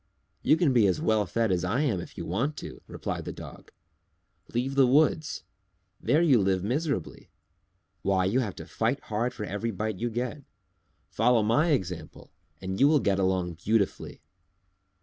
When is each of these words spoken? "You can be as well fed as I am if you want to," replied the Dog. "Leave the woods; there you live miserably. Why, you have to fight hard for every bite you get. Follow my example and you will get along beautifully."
"You 0.41 0.57
can 0.57 0.73
be 0.73 0.87
as 0.87 0.99
well 0.99 1.27
fed 1.27 1.51
as 1.51 1.63
I 1.63 1.81
am 1.81 1.99
if 2.01 2.17
you 2.17 2.25
want 2.25 2.57
to," 2.57 2.81
replied 2.87 3.23
the 3.25 3.31
Dog. 3.31 3.71
"Leave 4.51 4.73
the 4.73 4.87
woods; 4.87 5.43
there 6.01 6.23
you 6.23 6.41
live 6.41 6.63
miserably. 6.63 7.29
Why, 8.01 8.25
you 8.25 8.39
have 8.39 8.55
to 8.55 8.65
fight 8.65 8.99
hard 9.01 9.31
for 9.31 9.45
every 9.45 9.69
bite 9.69 9.99
you 9.99 10.09
get. 10.09 10.41
Follow 11.11 11.43
my 11.43 11.67
example 11.69 12.31
and 12.59 12.79
you 12.79 12.87
will 12.87 12.99
get 12.99 13.19
along 13.19 13.53
beautifully." 13.63 14.23